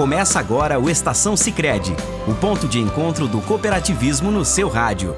[0.00, 1.94] Começa agora o Estação Sicredi,
[2.26, 5.14] o ponto de encontro do cooperativismo no seu rádio.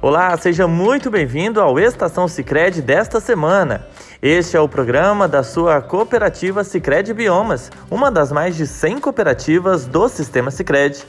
[0.00, 3.86] Olá, seja muito bem-vindo ao Estação Sicredi desta semana.
[4.22, 9.84] Este é o programa da sua cooperativa Sicredi Biomas, uma das mais de 100 cooperativas
[9.84, 11.04] do sistema Sicredi.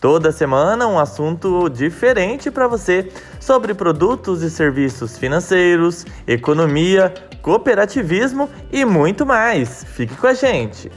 [0.00, 3.08] Toda semana um assunto diferente para você
[3.38, 9.84] sobre produtos e serviços financeiros, economia, cooperativismo e muito mais.
[9.84, 10.90] Fique com a gente.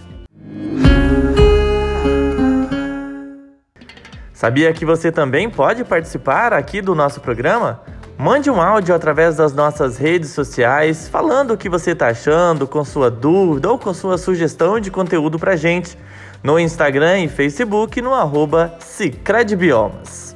[4.43, 7.79] Sabia que você também pode participar aqui do nosso programa?
[8.17, 12.83] Mande um áudio através das nossas redes sociais falando o que você está achando, com
[12.83, 15.97] sua dúvida ou com sua sugestão de conteúdo para gente
[16.43, 20.35] no Instagram e Facebook no arroba Cicredbiomas.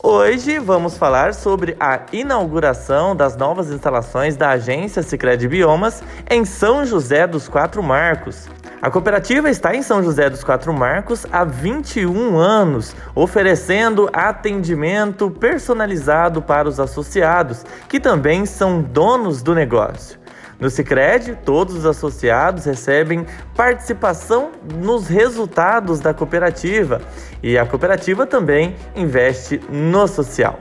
[0.00, 6.86] Hoje vamos falar sobre a inauguração das novas instalações da agência Cicred Biomas em São
[6.86, 8.48] José dos Quatro Marcos,
[8.82, 16.40] a cooperativa está em São José dos Quatro Marcos há 21 anos, oferecendo atendimento personalizado
[16.40, 20.18] para os associados, que também são donos do negócio.
[20.58, 27.02] No Sicredi, todos os associados recebem participação nos resultados da cooperativa
[27.42, 30.56] e a cooperativa também investe no social.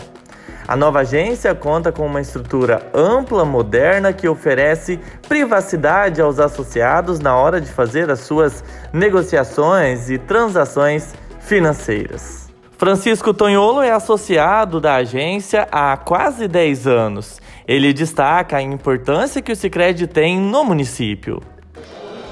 [0.69, 7.35] A nova agência conta com uma estrutura ampla, moderna, que oferece privacidade aos associados na
[7.35, 12.51] hora de fazer as suas negociações e transações financeiras.
[12.77, 17.41] Francisco Tonholo é associado da agência há quase 10 anos.
[17.67, 21.41] Ele destaca a importância que o Sicredi tem no município.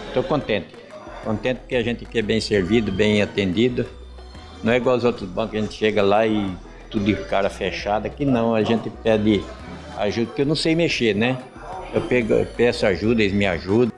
[0.09, 0.75] Estou contente.
[1.25, 3.83] Contente porque a gente é bem servido, bem atendido.
[4.63, 6.55] Não é igual aos outros bancos, a gente chega lá e
[6.89, 9.43] tudo de cara fechada, que não, a gente pede
[9.97, 11.38] ajuda, porque eu não sei mexer, né?
[11.93, 13.91] Eu pego, peço ajuda, eles me ajudam.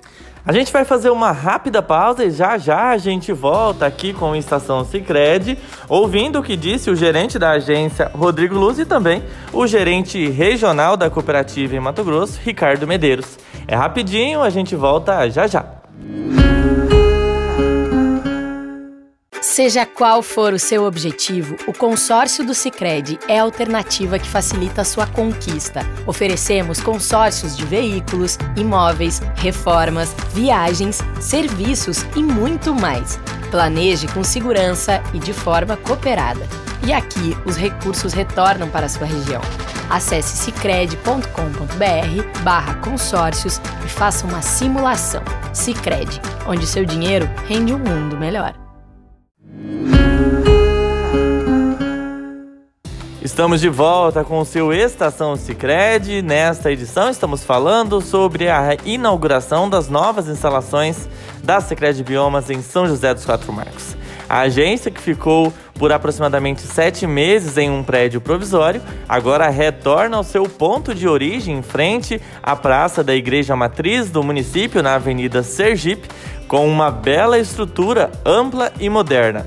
[0.45, 4.35] A gente vai fazer uma rápida pausa e já já a gente volta aqui com
[4.35, 9.21] Estação Sicredi, ouvindo o que disse o gerente da agência Rodrigo Luz e também
[9.53, 13.37] o gerente regional da cooperativa em Mato Grosso, Ricardo Medeiros.
[13.67, 15.78] É rapidinho, a gente volta já já.
[19.59, 24.83] Seja qual for o seu objetivo, o consórcio do Sicredi é a alternativa que facilita
[24.83, 25.81] a sua conquista.
[26.07, 33.19] Oferecemos consórcios de veículos, imóveis, reformas, viagens, serviços e muito mais.
[33.51, 36.47] Planeje com segurança e de forma cooperada.
[36.87, 39.41] E aqui os recursos retornam para a sua região.
[39.89, 45.21] Acesse cicred.com.br barra consórcios e faça uma simulação.
[45.53, 48.58] Cicred, onde seu dinheiro rende um mundo melhor.
[53.29, 56.19] Estamos de volta com o seu Estação Sicredi.
[56.19, 61.07] Nesta edição estamos falando sobre a inauguração das novas instalações
[61.43, 63.95] da Sicredi Biomas em São José dos Quatro Marcos.
[64.27, 70.23] A agência que ficou por aproximadamente sete meses em um prédio provisório, agora retorna ao
[70.23, 75.43] seu ponto de origem em frente à praça da Igreja Matriz do município, na Avenida
[75.43, 76.09] Sergipe,
[76.47, 79.45] com uma bela estrutura ampla e moderna.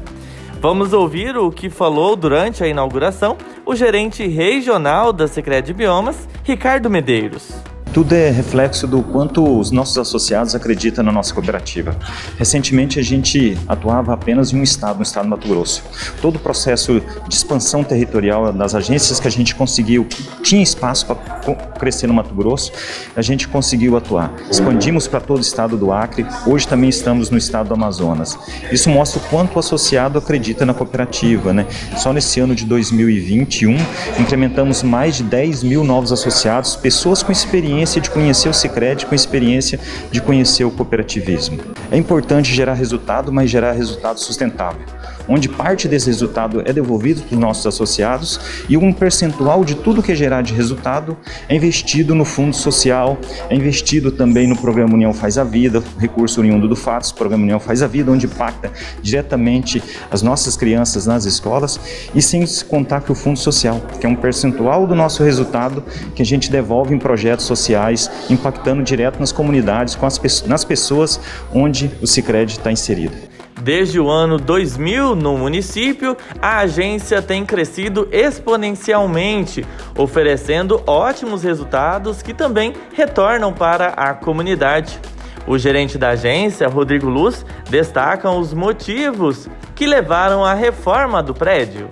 [0.63, 6.91] Vamos ouvir o que falou durante a inauguração o gerente regional da Secret Biomas, Ricardo
[6.91, 7.72] Medeiros.
[7.93, 11.95] Tudo é reflexo do quanto os nossos associados acreditam na nossa cooperativa.
[12.39, 15.83] Recentemente a gente atuava apenas em um estado, no estado do Mato Grosso.
[16.23, 20.07] Todo o processo de expansão territorial das agências que a gente conseguiu,
[20.43, 22.73] tinha espaço para crescer no Mato Grosso,
[23.15, 24.33] a gente conseguiu atuar.
[24.51, 28.39] Expandimos para todo o estado do Acre, hoje também estamos no estado do Amazonas.
[28.71, 31.53] Isso mostra o quanto o associado acredita na cooperativa.
[31.53, 31.67] Né?
[31.99, 33.77] Só nesse ano de 2021,
[34.19, 39.07] incrementamos mais de 10 mil novos associados, pessoas com experiência experiência de conhecer o Sicredi,
[39.07, 39.79] com experiência
[40.11, 41.59] de conhecer o cooperativismo.
[41.91, 44.87] É importante gerar resultado, mas gerar resultado sustentável
[45.29, 50.03] onde parte desse resultado é devolvido para os nossos associados e um percentual de tudo
[50.03, 51.17] que é gerar de resultado
[51.49, 53.19] é investido no fundo social,
[53.49, 57.61] é investido também no programa União Faz a Vida, recurso oriundo do FATS, programa União
[57.61, 58.71] Faz a Vida, onde impacta
[59.03, 61.79] diretamente as nossas crianças nas escolas
[62.15, 65.83] e sem contar que o fundo social, que é um percentual do nosso resultado
[66.15, 71.21] que a gente devolve em projetos sociais, impactando direto nas comunidades, com as, nas pessoas
[71.53, 73.32] onde o Sicredi está inserido.
[73.63, 79.65] Desde o ano 2000 no município, a agência tem crescido exponencialmente,
[79.97, 84.99] oferecendo ótimos resultados que também retornam para a comunidade.
[85.47, 91.89] O gerente da agência, Rodrigo Luz, destaca os motivos que levaram à reforma do prédio.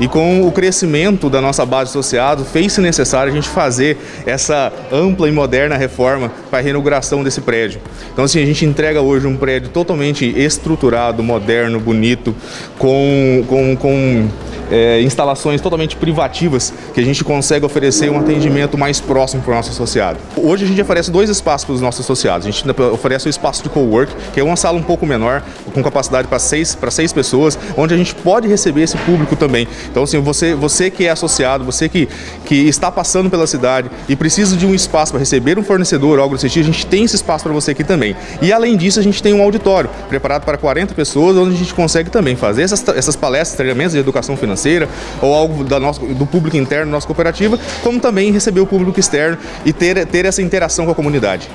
[0.00, 4.72] E com o crescimento da nossa base de associados, fez-se necessário a gente fazer essa
[4.90, 7.80] ampla e moderna reforma para a reinauguração desse prédio.
[8.12, 12.34] Então, assim, a gente entrega hoje um prédio totalmente estruturado, moderno, bonito,
[12.78, 14.28] com, com, com
[14.72, 19.54] é, instalações totalmente privativas que a gente consegue oferecer um atendimento mais próximo para o
[19.56, 20.18] nosso associado.
[20.34, 22.46] Hoje a gente oferece dois espaços para os nossos associados.
[22.46, 25.42] A gente oferece o espaço de cowork, que é uma sala um pouco menor,
[25.74, 29.68] com capacidade para seis, para seis pessoas, onde a gente pode receber esse público também.
[29.90, 32.08] Então, assim, você, você que é associado, você que,
[32.46, 36.34] que está passando pela cidade e precisa de um espaço para receber um fornecedor algo
[36.34, 38.16] desse tipo, a gente tem esse espaço para você aqui também.
[38.40, 41.74] E além disso, a gente tem um auditório preparado para 40 pessoas, onde a gente
[41.74, 44.88] consegue também fazer essas, essas palestras, treinamentos de educação financeira financeira
[45.20, 48.98] ou algo da nosso, do público interno da nossa cooperativa, como também receber o público
[48.98, 51.48] externo e ter, ter essa interação com a comunidade.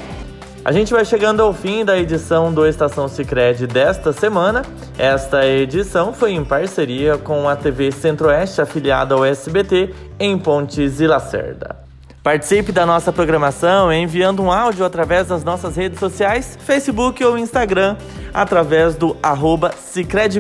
[0.66, 4.64] A gente vai chegando ao fim da edição do Estação Sicredi desta semana.
[4.98, 11.08] Esta edição foi em parceria com a TV Centro-Oeste, afiliada ao SBT, em Pontes e
[11.08, 11.78] Lacerda.
[12.22, 17.96] Participe da nossa programação enviando um áudio através das nossas redes sociais, Facebook ou Instagram,
[18.34, 19.74] através do arroba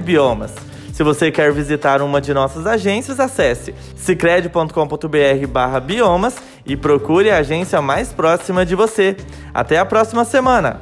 [0.03, 0.51] Biomas.
[0.97, 7.79] Se você quer visitar uma de nossas agências, acesse cicred.com.br biomas e procure a agência
[7.79, 9.15] mais próxima de você.
[9.53, 10.81] Até a próxima semana!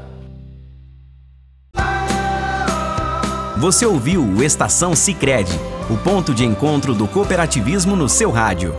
[3.58, 5.60] Você ouviu o Estação Sicredi,
[5.90, 8.74] o ponto de encontro do cooperativismo no seu rádio.